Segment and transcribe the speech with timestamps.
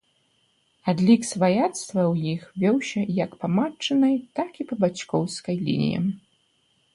[0.93, 6.05] Адлік сваяцтва ў іх вёўся як па матчынай, так і па бацькоўскай лініям.